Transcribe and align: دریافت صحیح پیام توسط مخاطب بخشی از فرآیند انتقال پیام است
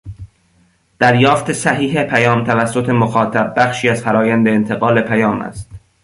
دریافت 0.99 1.53
صحیح 1.53 2.03
پیام 2.03 2.43
توسط 2.43 2.89
مخاطب 2.89 3.53
بخشی 3.57 3.89
از 3.89 4.01
فرآیند 4.03 4.47
انتقال 4.47 5.01
پیام 5.01 5.41
است 5.41 5.69